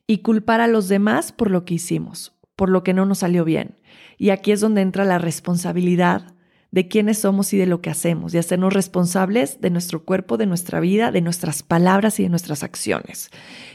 y 0.06 0.18
culpar 0.18 0.60
a 0.60 0.66
los 0.66 0.88
demás 0.88 1.32
por 1.32 1.50
lo 1.50 1.64
que 1.64 1.74
hicimos, 1.74 2.36
por 2.60 2.68
lo 2.68 2.84
que 2.84 2.92
no 2.92 3.06
nos 3.06 3.20
salió 3.20 3.46
bien. 3.46 3.76
Y 4.18 4.28
aquí 4.28 4.52
es 4.52 4.60
donde 4.60 4.82
entra 4.82 5.06
la 5.06 5.16
responsabilidad 5.16 6.34
de 6.70 6.88
quiénes 6.88 7.20
somos 7.20 7.54
y 7.54 7.56
de 7.56 7.64
lo 7.64 7.80
que 7.80 7.88
hacemos, 7.88 8.32
de 8.32 8.38
hacernos 8.38 8.74
responsables 8.74 9.62
de 9.62 9.70
nuestro 9.70 10.04
cuerpo, 10.04 10.36
de 10.36 10.44
nuestra 10.44 10.78
vida, 10.78 11.10
de 11.10 11.22
nuestras 11.22 11.62
palabras 11.62 12.20
y 12.20 12.24
de 12.24 12.28
nuestras 12.28 12.62
acciones. 12.62 13.30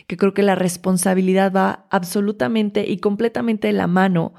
Que 0.05 0.17
creo 0.17 0.35
que 0.35 0.43
la 0.43 0.53
responsabilidad 0.53 1.51
va 1.51 1.87
absolutamente 1.89 2.87
y 2.87 2.97
completamente 2.99 3.69
de 3.69 3.73
la 3.73 3.87
mano 3.87 4.35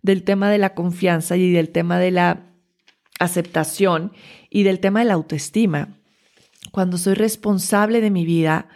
del 0.00 0.22
tema 0.22 0.48
de 0.48 0.58
la 0.58 0.74
confianza 0.74 1.36
y 1.36 1.50
del 1.50 1.70
tema 1.70 1.98
de 1.98 2.12
la 2.12 2.52
aceptación 3.18 4.12
y 4.48 4.62
del 4.62 4.78
tema 4.78 5.00
de 5.00 5.06
la 5.06 5.14
autoestima. 5.14 5.98
Cuando 6.70 6.98
soy 6.98 7.14
responsable 7.14 8.00
de 8.00 8.12
mi 8.12 8.24
vida, 8.24 8.68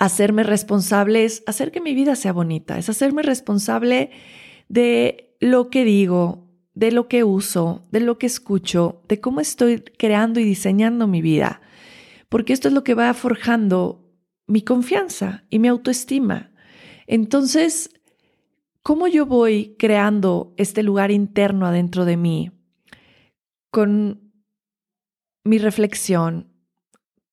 hacerme 0.00 0.44
responsable 0.44 1.24
es 1.24 1.44
hacer 1.46 1.70
que 1.70 1.82
mi 1.82 1.94
vida 1.94 2.16
sea 2.16 2.32
bonita, 2.32 2.78
es 2.78 2.88
hacerme 2.88 3.22
responsable 3.22 4.10
de 4.68 5.36
lo 5.40 5.68
que 5.68 5.84
digo, 5.84 6.48
de 6.72 6.90
lo 6.90 7.06
que 7.06 7.22
uso, 7.22 7.86
de 7.92 8.00
lo 8.00 8.18
que 8.18 8.26
escucho, 8.26 9.02
de 9.08 9.20
cómo 9.20 9.42
estoy 9.42 9.82
creando 9.98 10.40
y 10.40 10.44
diseñando 10.44 11.06
mi 11.06 11.20
vida, 11.20 11.60
porque 12.30 12.54
esto 12.54 12.68
es 12.68 12.74
lo 12.74 12.82
que 12.82 12.94
va 12.94 13.12
forjando 13.12 14.10
mi 14.46 14.62
confianza 14.62 15.44
y 15.50 15.58
mi 15.58 15.68
autoestima. 15.68 16.50
Entonces, 17.06 17.90
¿cómo 18.82 19.06
yo 19.06 19.26
voy 19.26 19.76
creando 19.78 20.54
este 20.56 20.82
lugar 20.82 21.10
interno 21.10 21.66
adentro 21.66 22.06
de 22.06 22.16
mí 22.16 22.52
con 23.70 24.32
mi 25.44 25.58
reflexión, 25.58 26.49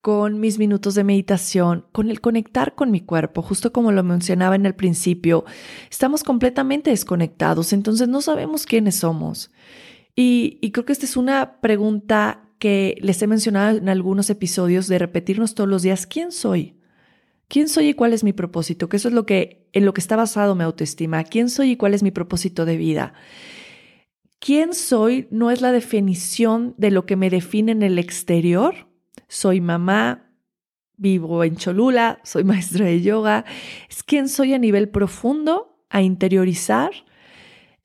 con 0.01 0.39
mis 0.39 0.59
minutos 0.59 0.95
de 0.95 1.03
meditación, 1.03 1.85
con 1.91 2.09
el 2.09 2.21
conectar 2.21 2.75
con 2.75 2.91
mi 2.91 3.01
cuerpo, 3.01 3.41
justo 3.41 3.73
como 3.73 3.91
lo 3.91 4.03
mencionaba 4.03 4.55
en 4.55 4.65
el 4.65 4.75
principio, 4.75 5.45
estamos 5.89 6.23
completamente 6.23 6.91
desconectados, 6.91 7.73
entonces 7.73 8.07
no 8.07 8.21
sabemos 8.21 8.65
quiénes 8.65 8.95
somos. 8.95 9.51
Y, 10.15 10.71
creo 10.71 10.83
que 10.85 10.93
esta 10.93 11.05
es 11.05 11.15
una 11.15 11.61
pregunta 11.61 12.49
que 12.57 12.97
les 13.01 13.21
he 13.21 13.27
mencionado 13.27 13.77
en 13.77 13.87
algunos 13.87 14.31
episodios 14.31 14.87
de 14.87 14.97
repetirnos 14.97 15.53
todos 15.53 15.69
los 15.69 15.83
días, 15.83 16.07
¿quién 16.07 16.31
soy? 16.31 16.75
¿Quién 17.47 17.69
soy 17.69 17.89
y 17.89 17.93
cuál 17.93 18.13
es 18.13 18.23
mi 18.23 18.33
propósito? 18.33 18.89
Que 18.89 18.97
eso 18.97 19.09
es 19.09 19.13
lo 19.13 19.27
que 19.27 19.69
en 19.73 19.85
lo 19.85 19.93
que 19.93 20.01
está 20.01 20.15
basado 20.15 20.55
mi 20.55 20.63
autoestima. 20.63 21.23
¿Quién 21.23 21.49
soy 21.49 21.71
y 21.71 21.75
cuál 21.77 21.93
es 21.93 22.01
mi 22.01 22.09
propósito 22.09 22.65
de 22.65 22.77
vida? 22.77 23.13
¿Quién 24.39 24.73
soy 24.73 25.27
no 25.29 25.51
es 25.51 25.61
la 25.61 25.71
definición 25.71 26.73
de 26.77 26.89
lo 26.91 27.05
que 27.05 27.15
me 27.15 27.29
define 27.29 27.71
en 27.71 27.83
el 27.83 27.99
exterior, 27.99 28.86
soy 29.27 29.61
mamá, 29.61 30.31
vivo 30.97 31.43
en 31.43 31.55
Cholula, 31.55 32.19
soy 32.23 32.43
maestra 32.45 32.85
de 32.85 33.01
yoga. 33.01 33.45
Es 33.89 34.03
quién 34.03 34.29
soy 34.29 34.53
a 34.53 34.59
nivel 34.59 34.89
profundo, 34.89 35.83
a 35.89 36.01
interiorizar 36.01 36.91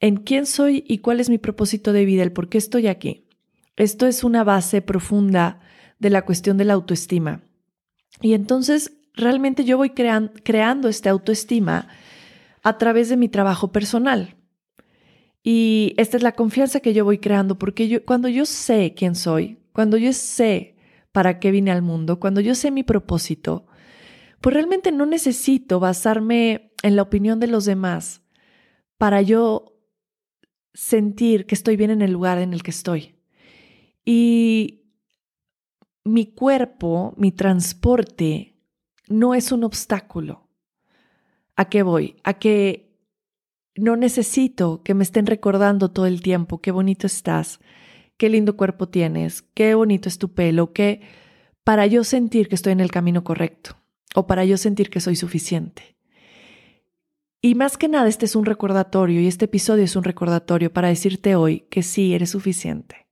en 0.00 0.16
quién 0.16 0.46
soy 0.46 0.84
y 0.88 0.98
cuál 0.98 1.20
es 1.20 1.30
mi 1.30 1.38
propósito 1.38 1.92
de 1.92 2.04
vida, 2.04 2.24
el 2.24 2.32
por 2.32 2.48
qué 2.48 2.58
estoy 2.58 2.88
aquí. 2.88 3.28
Esto 3.76 4.06
es 4.06 4.24
una 4.24 4.42
base 4.42 4.82
profunda 4.82 5.60
de 6.00 6.10
la 6.10 6.24
cuestión 6.24 6.56
de 6.56 6.64
la 6.64 6.74
autoestima. 6.74 7.42
Y 8.20 8.34
entonces 8.34 8.98
realmente 9.14 9.64
yo 9.64 9.76
voy 9.76 9.90
creando 9.90 10.88
esta 10.88 11.10
autoestima 11.10 11.88
a 12.64 12.78
través 12.78 13.08
de 13.08 13.16
mi 13.16 13.28
trabajo 13.28 13.70
personal. 13.70 14.36
Y 15.44 15.94
esta 15.96 16.16
es 16.16 16.22
la 16.22 16.32
confianza 16.32 16.80
que 16.80 16.94
yo 16.94 17.04
voy 17.04 17.18
creando, 17.18 17.58
porque 17.58 17.88
yo, 17.88 18.04
cuando 18.04 18.28
yo 18.28 18.44
sé 18.44 18.94
quién 18.96 19.14
soy, 19.14 19.58
cuando 19.72 19.96
yo 19.96 20.12
sé 20.12 20.71
para 21.12 21.38
qué 21.38 21.50
vine 21.50 21.70
al 21.70 21.82
mundo, 21.82 22.18
cuando 22.18 22.40
yo 22.40 22.54
sé 22.54 22.70
mi 22.70 22.82
propósito, 22.82 23.66
pues 24.40 24.54
realmente 24.54 24.90
no 24.90 25.06
necesito 25.06 25.78
basarme 25.78 26.72
en 26.82 26.96
la 26.96 27.02
opinión 27.02 27.38
de 27.38 27.46
los 27.46 27.64
demás 27.64 28.22
para 28.96 29.22
yo 29.22 29.78
sentir 30.74 31.46
que 31.46 31.54
estoy 31.54 31.76
bien 31.76 31.90
en 31.90 32.02
el 32.02 32.12
lugar 32.12 32.38
en 32.38 32.52
el 32.52 32.62
que 32.62 32.70
estoy. 32.70 33.14
Y 34.04 34.82
mi 36.04 36.26
cuerpo, 36.26 37.14
mi 37.16 37.30
transporte, 37.30 38.56
no 39.08 39.34
es 39.34 39.52
un 39.52 39.64
obstáculo. 39.64 40.48
¿A 41.54 41.68
qué 41.68 41.82
voy? 41.82 42.16
A 42.24 42.34
que 42.34 42.96
no 43.76 43.96
necesito 43.96 44.82
que 44.82 44.94
me 44.94 45.04
estén 45.04 45.26
recordando 45.26 45.90
todo 45.90 46.06
el 46.06 46.22
tiempo 46.22 46.60
qué 46.60 46.70
bonito 46.70 47.06
estás, 47.06 47.60
qué 48.22 48.28
lindo 48.28 48.56
cuerpo 48.56 48.88
tienes, 48.88 49.42
qué 49.42 49.74
bonito 49.74 50.08
es 50.08 50.16
tu 50.16 50.32
pelo, 50.32 50.72
qué 50.72 51.00
para 51.64 51.88
yo 51.88 52.04
sentir 52.04 52.48
que 52.48 52.54
estoy 52.54 52.72
en 52.72 52.78
el 52.78 52.92
camino 52.92 53.24
correcto 53.24 53.76
o 54.14 54.28
para 54.28 54.44
yo 54.44 54.56
sentir 54.58 54.90
que 54.90 55.00
soy 55.00 55.16
suficiente. 55.16 55.96
Y 57.40 57.56
más 57.56 57.76
que 57.76 57.88
nada, 57.88 58.06
este 58.06 58.26
es 58.26 58.36
un 58.36 58.44
recordatorio 58.44 59.20
y 59.20 59.26
este 59.26 59.46
episodio 59.46 59.82
es 59.82 59.96
un 59.96 60.04
recordatorio 60.04 60.72
para 60.72 60.86
decirte 60.86 61.34
hoy 61.34 61.66
que 61.68 61.82
sí 61.82 62.14
eres 62.14 62.30
suficiente 62.30 63.08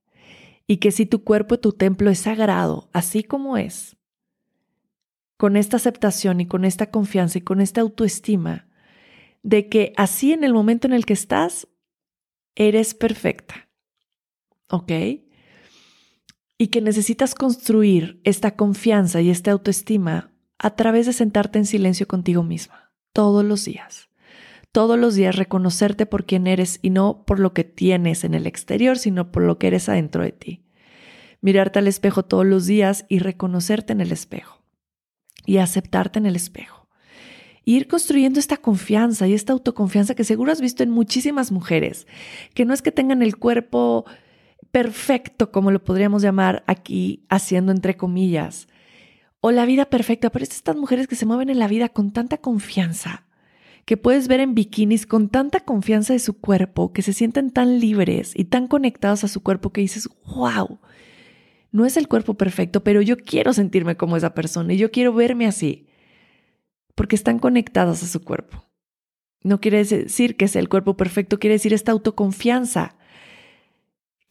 y 0.65 0.77
que 0.77 0.91
si 0.91 1.05
tu 1.05 1.25
cuerpo, 1.25 1.59
tu 1.59 1.73
templo 1.73 2.09
es 2.09 2.19
sagrado, 2.19 2.89
así 2.93 3.21
como 3.21 3.57
es, 3.57 3.97
con 5.35 5.57
esta 5.57 5.75
aceptación 5.75 6.39
y 6.39 6.45
con 6.45 6.63
esta 6.63 6.89
confianza 6.89 7.37
y 7.37 7.41
con 7.41 7.59
esta 7.59 7.81
autoestima 7.81 8.69
de 9.43 9.67
que 9.67 9.91
así 9.97 10.31
en 10.31 10.45
el 10.45 10.53
momento 10.53 10.87
en 10.87 10.93
el 10.93 11.05
que 11.05 11.11
estás, 11.11 11.67
eres 12.55 12.93
perfecta 12.93 13.67
¿ok? 14.71 14.91
Y 16.57 16.67
que 16.67 16.81
necesitas 16.81 17.35
construir 17.35 18.21
esta 18.23 18.55
confianza 18.55 19.21
y 19.21 19.29
esta 19.29 19.51
autoestima 19.51 20.31
a 20.57 20.75
través 20.75 21.05
de 21.05 21.13
sentarte 21.13 21.59
en 21.59 21.65
silencio 21.65 22.07
contigo 22.07 22.43
misma, 22.43 22.91
todos 23.13 23.43
los 23.43 23.65
días. 23.65 24.09
Todos 24.71 24.97
los 24.97 25.15
días 25.15 25.35
reconocerte 25.35 26.05
por 26.05 26.25
quién 26.25 26.47
eres 26.47 26.79
y 26.81 26.91
no 26.91 27.25
por 27.25 27.39
lo 27.39 27.53
que 27.53 27.65
tienes 27.65 28.23
en 28.23 28.33
el 28.33 28.47
exterior, 28.47 28.97
sino 28.97 29.31
por 29.31 29.43
lo 29.43 29.57
que 29.57 29.67
eres 29.67 29.89
adentro 29.89 30.23
de 30.23 30.31
ti. 30.31 30.63
Mirarte 31.41 31.79
al 31.79 31.87
espejo 31.87 32.23
todos 32.23 32.45
los 32.45 32.67
días 32.67 33.05
y 33.09 33.19
reconocerte 33.19 33.91
en 33.91 33.99
el 33.99 34.13
espejo. 34.13 34.63
Y 35.45 35.57
aceptarte 35.57 36.19
en 36.19 36.25
el 36.25 36.35
espejo 36.37 36.81
ir 37.63 37.87
construyendo 37.87 38.39
esta 38.39 38.57
confianza 38.57 39.27
y 39.27 39.33
esta 39.33 39.53
autoconfianza 39.53 40.15
que 40.15 40.23
seguro 40.23 40.51
has 40.51 40.61
visto 40.61 40.83
en 40.83 40.89
muchísimas 40.89 41.51
mujeres, 41.51 42.07
que 42.53 42.65
no 42.65 42.73
es 42.73 42.81
que 42.81 42.91
tengan 42.91 43.21
el 43.21 43.37
cuerpo 43.37 44.05
perfecto, 44.71 45.51
como 45.51 45.71
lo 45.71 45.83
podríamos 45.83 46.21
llamar 46.21 46.63
aquí, 46.67 47.25
haciendo 47.29 47.71
entre 47.71 47.97
comillas, 47.97 48.67
o 49.41 49.51
la 49.51 49.65
vida 49.65 49.85
perfecta, 49.85 50.29
pero 50.29 50.43
es 50.43 50.51
estas 50.51 50.75
mujeres 50.75 51.07
que 51.07 51.15
se 51.15 51.25
mueven 51.25 51.49
en 51.49 51.59
la 51.59 51.67
vida 51.67 51.89
con 51.89 52.11
tanta 52.11 52.37
confianza, 52.37 53.25
que 53.85 53.97
puedes 53.97 54.27
ver 54.27 54.39
en 54.39 54.53
bikinis 54.53 55.07
con 55.07 55.29
tanta 55.29 55.61
confianza 55.61 56.13
de 56.13 56.19
su 56.19 56.39
cuerpo, 56.39 56.93
que 56.93 57.01
se 57.01 57.13
sienten 57.13 57.49
tan 57.49 57.79
libres 57.79 58.33
y 58.35 58.45
tan 58.45 58.67
conectados 58.67 59.23
a 59.23 59.27
su 59.27 59.41
cuerpo 59.41 59.71
que 59.71 59.81
dices, 59.81 60.07
wow, 60.25 60.79
no 61.71 61.85
es 61.85 61.97
el 61.97 62.07
cuerpo 62.07 62.35
perfecto, 62.35 62.83
pero 62.83 63.01
yo 63.01 63.17
quiero 63.17 63.53
sentirme 63.53 63.97
como 63.97 64.17
esa 64.17 64.33
persona 64.33 64.73
y 64.73 64.77
yo 64.77 64.91
quiero 64.91 65.13
verme 65.13 65.47
así, 65.47 65.87
porque 66.93 67.15
están 67.15 67.39
conectados 67.39 68.03
a 68.03 68.07
su 68.07 68.21
cuerpo. 68.21 68.65
No 69.43 69.59
quiere 69.59 69.83
decir 69.83 70.37
que 70.37 70.47
sea 70.47 70.61
el 70.61 70.69
cuerpo 70.69 70.95
perfecto, 70.95 71.39
quiere 71.39 71.55
decir 71.55 71.73
esta 71.73 71.91
autoconfianza 71.91 72.95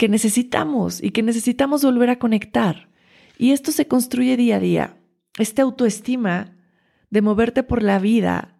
que 0.01 0.09
necesitamos 0.09 1.03
y 1.03 1.11
que 1.11 1.23
necesitamos 1.23 1.85
volver 1.85 2.09
a 2.09 2.19
conectar. 2.19 2.89
Y 3.37 3.51
esto 3.51 3.71
se 3.71 3.87
construye 3.87 4.39
día 4.39 4.57
a 4.57 4.59
día. 4.59 4.97
Esta 5.39 5.61
autoestima 5.61 6.57
de 7.11 7.21
moverte 7.21 7.63
por 7.63 7.83
la 7.83 7.99
vida 7.99 8.57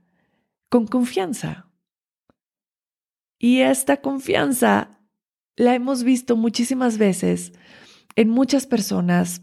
con 0.69 0.87
confianza. 0.87 1.71
Y 3.39 3.61
esta 3.61 4.03
confianza 4.03 5.01
la 5.57 5.75
hemos 5.75 6.05
visto 6.05 6.37
muchísimas 6.37 6.99
veces 6.99 7.55
en 8.17 8.29
muchas 8.29 8.67
personas, 8.67 9.41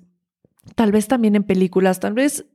tal 0.75 0.91
vez 0.91 1.07
también 1.07 1.35
en 1.35 1.45
películas, 1.45 1.99
tal 1.99 2.13
vez 2.13 2.45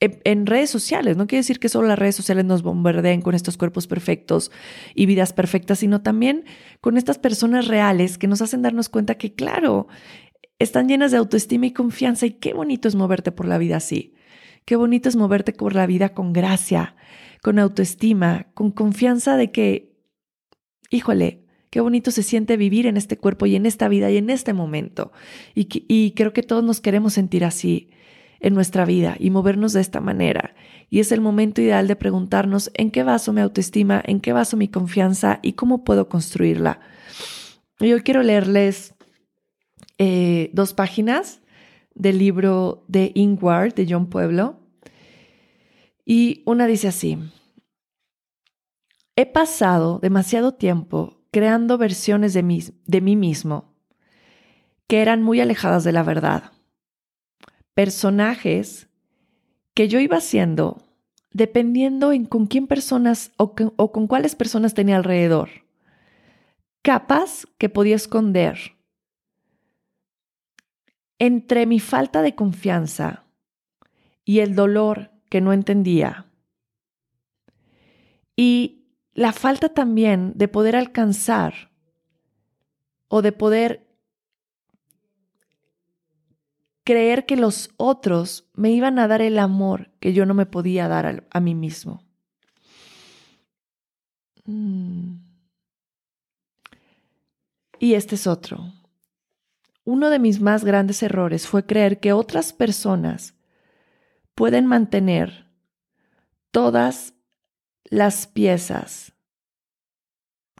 en, 0.00 0.46
redes 0.46 0.70
sociales. 0.70 1.16
No 1.16 1.26
quiere 1.26 1.40
decir 1.40 1.58
que 1.58 1.68
solo 1.68 1.88
las 1.88 1.98
redes 1.98 2.16
sociales 2.16 2.44
nos 2.44 2.62
bombardeen 2.62 3.22
con 3.22 3.34
estos 3.34 3.56
cuerpos 3.56 3.86
perfectos 3.86 4.50
y 4.94 5.06
vidas 5.06 5.32
perfectas, 5.32 5.78
sino 5.78 6.02
también 6.02 6.44
con 6.80 6.96
estas 6.96 7.18
personas 7.18 7.66
reales 7.66 8.18
que 8.18 8.26
nos 8.26 8.42
hacen 8.42 8.62
darnos 8.62 8.88
cuenta 8.88 9.16
que, 9.16 9.34
claro, 9.34 9.88
están 10.58 10.88
llenas 10.88 11.12
de 11.12 11.18
autoestima 11.18 11.66
y 11.66 11.72
confianza 11.72 12.26
y 12.26 12.32
qué 12.32 12.52
bonito 12.52 12.88
es 12.88 12.94
moverte 12.94 13.32
por 13.32 13.46
la 13.46 13.58
vida 13.58 13.76
así. 13.76 14.14
Qué 14.64 14.76
bonito 14.76 15.08
es 15.08 15.16
moverte 15.16 15.52
por 15.52 15.74
la 15.74 15.86
vida 15.86 16.10
con 16.10 16.32
gracia, 16.32 16.96
con 17.42 17.58
autoestima, 17.58 18.48
con 18.54 18.72
confianza 18.72 19.36
de 19.36 19.52
que, 19.52 19.96
híjole, 20.90 21.42
Qué 21.68 21.80
bonito 21.80 22.10
se 22.10 22.22
siente 22.22 22.56
vivir 22.56 22.86
en 22.86 22.96
este 22.96 23.18
cuerpo 23.18 23.44
y 23.44 23.54
en 23.54 23.66
esta 23.66 23.88
vida 23.88 24.10
y 24.10 24.16
en 24.16 24.30
este 24.30 24.54
momento. 24.54 25.12
Y, 25.54 25.68
y 25.88 26.12
creo 26.12 26.32
que 26.32 26.42
todos 26.42 26.64
nos 26.64 26.80
queremos 26.80 27.12
sentir 27.12 27.44
así 27.44 27.90
en 28.40 28.54
nuestra 28.54 28.84
vida 28.84 29.16
y 29.18 29.30
movernos 29.30 29.72
de 29.72 29.80
esta 29.80 30.00
manera. 30.00 30.54
Y 30.88 31.00
es 31.00 31.12
el 31.12 31.20
momento 31.20 31.60
ideal 31.60 31.88
de 31.88 31.96
preguntarnos 31.96 32.70
en 32.74 32.90
qué 32.90 33.02
vaso 33.02 33.32
mi 33.32 33.40
autoestima, 33.40 34.02
en 34.04 34.20
qué 34.20 34.32
vaso 34.32 34.56
mi 34.56 34.68
confianza 34.68 35.40
y 35.42 35.54
cómo 35.54 35.84
puedo 35.84 36.08
construirla. 36.08 36.80
Yo 37.80 38.02
quiero 38.02 38.22
leerles 38.22 38.94
eh, 39.98 40.50
dos 40.52 40.74
páginas 40.74 41.40
del 41.94 42.18
libro 42.18 42.84
de 42.88 43.12
Ingward 43.14 43.74
de 43.74 43.86
John 43.88 44.06
Pueblo. 44.06 44.60
Y 46.04 46.42
una 46.46 46.66
dice 46.66 46.88
así, 46.88 47.18
he 49.16 49.26
pasado 49.26 49.98
demasiado 49.98 50.54
tiempo 50.54 51.24
creando 51.32 51.78
versiones 51.78 52.32
de 52.32 52.72
de 52.86 53.00
mí 53.00 53.16
mismo 53.16 53.74
que 54.86 55.02
eran 55.02 55.22
muy 55.22 55.40
alejadas 55.40 55.84
de 55.84 55.92
la 55.92 56.02
verdad. 56.02 56.52
Personajes 57.76 58.88
que 59.74 59.86
yo 59.86 60.00
iba 60.00 60.16
haciendo 60.16 60.82
dependiendo 61.30 62.12
en 62.12 62.24
con 62.24 62.46
quién 62.46 62.66
personas 62.66 63.32
o, 63.36 63.54
con 63.54 64.06
cuáles 64.06 64.34
personas 64.34 64.72
tenía 64.72 64.96
alrededor. 64.96 65.50
Capas 66.80 67.46
que 67.58 67.68
podía 67.68 67.96
esconder 67.96 68.58
entre 71.18 71.66
mi 71.66 71.78
falta 71.78 72.22
de 72.22 72.34
confianza 72.34 73.26
y 74.24 74.38
el 74.38 74.54
dolor 74.54 75.10
que 75.28 75.42
no 75.42 75.52
entendía, 75.52 76.24
y 78.34 78.86
la 79.12 79.34
falta 79.34 79.68
también 79.68 80.32
de 80.36 80.48
poder 80.48 80.76
alcanzar 80.76 81.70
o 83.08 83.20
de 83.20 83.32
poder 83.32 83.85
creer 86.86 87.26
que 87.26 87.36
los 87.36 87.70
otros 87.76 88.48
me 88.54 88.70
iban 88.70 89.00
a 89.00 89.08
dar 89.08 89.20
el 89.20 89.40
amor 89.40 89.90
que 89.98 90.12
yo 90.12 90.24
no 90.24 90.34
me 90.34 90.46
podía 90.46 90.86
dar 90.86 91.26
a, 91.28 91.40
mí 91.40 91.54
mismo. 91.56 92.04
Mm. 94.44 95.16
Y 97.80 97.94
este 97.94 98.14
es 98.14 98.28
otro. 98.28 98.72
Uno 99.84 100.10
de 100.10 100.20
mis 100.20 100.40
más 100.40 100.64
grandes 100.64 101.02
errores 101.02 101.48
fue 101.48 101.66
creer 101.66 101.98
que 101.98 102.12
otras 102.12 102.52
personas 102.52 103.34
pueden 104.36 104.66
mantener 104.66 105.50
todas 106.52 107.14
las 107.82 108.28
piezas 108.28 109.12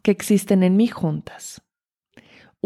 que 0.03 0.11
existen 0.11 0.65
en 0.65 0.77
mí 0.77 0.89
juntas. 0.89 1.63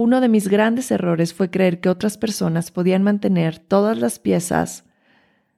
Uno 0.02 0.22
de 0.22 0.30
mis 0.30 0.48
grandes 0.48 0.90
errores 0.92 1.34
fue 1.34 1.50
creer 1.50 1.78
que 1.82 1.90
otras 1.90 2.16
personas 2.16 2.70
podían 2.70 3.02
mantener 3.02 3.58
todas 3.58 3.98
las 3.98 4.18
piezas 4.18 4.86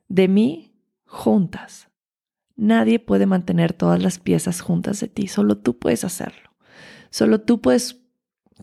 de 0.08 0.26
mí 0.26 0.75
juntas. 1.06 1.90
Nadie 2.56 2.99
puede 2.99 3.26
mantener 3.26 3.72
todas 3.72 4.02
las 4.02 4.18
piezas 4.18 4.61
juntas 4.61 4.99
de 4.99 5.06
ti, 5.06 5.28
solo 5.28 5.58
tú 5.58 5.78
puedes 5.78 6.02
hacerlo. 6.02 6.50
Solo 7.08 7.40
tú 7.40 7.61
puedes 7.61 8.00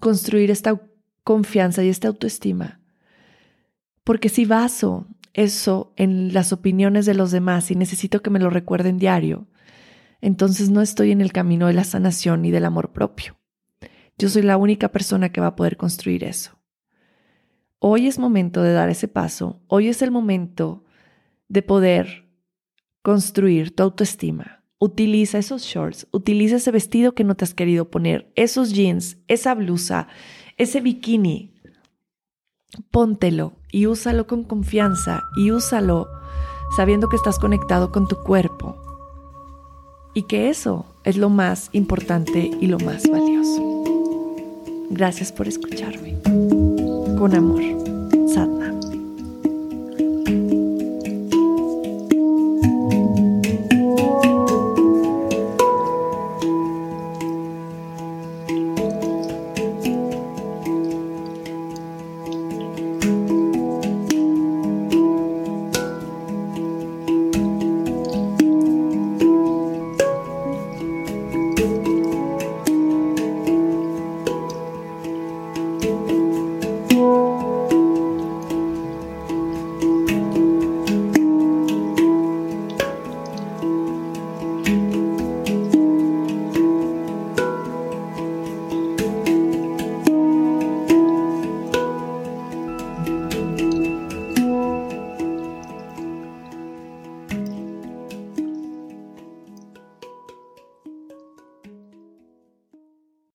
construir 0.01 0.51
esta 0.51 0.81
confianza 1.23 1.81
y 1.81 1.87
esta 1.87 2.09
autoestima. 2.09 2.81
Porque 4.03 4.27
si 4.27 4.43
baso 4.43 5.07
eso 5.31 5.93
en 5.95 6.33
las 6.33 6.51
opiniones 6.51 7.05
de 7.05 7.13
los 7.13 7.31
demás 7.31 7.71
y 7.71 7.75
necesito 7.75 8.21
que 8.21 8.31
me 8.31 8.39
lo 8.39 8.49
recuerden 8.49 8.97
diario, 8.97 9.47
entonces 10.19 10.69
no 10.69 10.81
estoy 10.81 11.11
en 11.11 11.21
el 11.21 11.31
camino 11.31 11.67
de 11.67 11.73
la 11.73 11.85
sanación 11.85 12.43
y 12.43 12.51
del 12.51 12.65
amor 12.65 12.91
propio. 12.91 13.38
Yo 14.19 14.27
soy 14.27 14.41
la 14.41 14.57
única 14.57 14.89
persona 14.89 15.31
que 15.31 15.39
va 15.39 15.47
a 15.47 15.55
poder 15.55 15.77
construir 15.77 16.25
eso. 16.25 16.59
Hoy 17.79 18.07
es 18.07 18.19
momento 18.19 18.61
de 18.61 18.73
dar 18.73 18.89
ese 18.89 19.07
paso, 19.07 19.61
hoy 19.67 19.87
es 19.87 20.01
el 20.01 20.11
momento 20.11 20.83
de 21.47 21.61
poder 21.61 22.27
construir 23.01 23.73
tu 23.73 23.83
autoestima. 23.83 24.65
Utiliza 24.77 25.37
esos 25.37 25.63
shorts, 25.63 26.05
utiliza 26.11 26.57
ese 26.57 26.71
vestido 26.71 27.15
que 27.15 27.23
no 27.23 27.35
te 27.35 27.45
has 27.45 27.53
querido 27.53 27.89
poner, 27.89 28.29
esos 28.35 28.73
jeans, 28.73 29.17
esa 29.29 29.55
blusa, 29.55 30.09
ese 30.57 30.81
bikini, 30.81 31.53
póntelo 32.91 33.53
y 33.71 33.85
úsalo 33.85 34.27
con 34.27 34.43
confianza 34.43 35.23
y 35.37 35.51
úsalo 35.51 36.09
sabiendo 36.75 37.07
que 37.07 37.15
estás 37.15 37.39
conectado 37.39 37.93
con 37.93 38.05
tu 38.09 38.17
cuerpo 38.17 38.75
y 40.13 40.23
que 40.23 40.49
eso 40.49 40.85
es 41.05 41.15
lo 41.15 41.29
más 41.29 41.69
importante 41.71 42.51
y 42.59 42.67
lo 42.67 42.79
más 42.79 43.09
valioso. 43.09 43.68
Gracias 44.89 45.31
por 45.31 45.47
escucharme. 45.47 46.15
Con 46.23 47.35
amor. 47.35 47.88